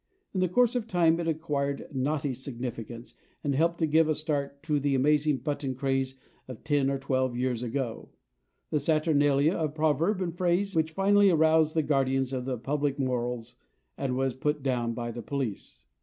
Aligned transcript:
In 0.33 0.39
the 0.39 0.49
course 0.49 0.75
of 0.75 0.87
time 0.87 1.19
it 1.19 1.27
acquired 1.27 1.81
a 1.81 1.95
naughty 1.95 2.33
significance, 2.33 3.13
and 3.43 3.53
helped 3.53 3.77
to 3.77 3.85
give 3.85 4.09
a 4.09 4.15
start 4.15 4.63
to 4.63 4.79
the 4.79 4.95
amazing 4.95 5.37
button 5.37 5.75
craze 5.75 6.15
of 6.47 6.63
ten 6.63 6.89
or 6.89 6.97
twelve 6.97 7.37
years 7.37 7.61
ago 7.61 8.09
a 8.71 8.79
saturnalia 8.79 9.53
of 9.53 9.75
proverb 9.75 10.19
and 10.19 10.35
phrase 10.35 10.75
making 10.75 10.79
which 10.85 10.95
finally 10.95 11.29
aroused 11.29 11.75
the 11.75 11.83
guardians 11.83 12.33
of 12.33 12.45
the 12.45 12.57
public 12.57 12.97
morals 12.97 13.57
and 13.95 14.15
was 14.17 14.33
put 14.33 14.63
down 14.63 14.95
by 14.95 15.11
the 15.11 15.21
police. 15.21 15.85